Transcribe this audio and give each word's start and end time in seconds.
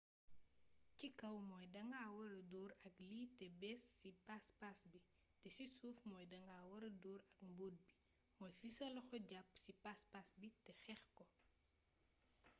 ci 0.97 1.07
kaw 1.19 1.35
mooy 1.49 1.65
danga 1.75 2.03
wara 2.17 2.39
door 2.53 2.71
ak 2.87 2.95
lii 3.09 3.31
té 3.37 3.45
bees 3.61 3.83
ci 4.01 4.09
paspas 4.27 4.79
bi 4.91 4.99
té 5.39 5.47
ci 5.55 5.65
suuf 5.77 5.99
mooy 6.09 6.25
danga 6.33 6.57
wara 6.71 6.89
door 7.03 7.21
ak 7.31 7.37
mbott 7.51 7.75
bi 7.85 7.93
mooy 8.37 8.53
fi 8.59 8.69
sa 8.77 8.85
loxo 8.95 9.17
japp 9.31 9.49
ci 9.63 9.71
paspas 9.83 10.27
bi 10.39 10.49
té 10.65 10.71
xeec 10.83 11.03
ko 11.17 11.23